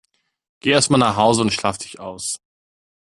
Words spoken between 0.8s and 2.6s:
mal nach Hause und schlaf dich aus!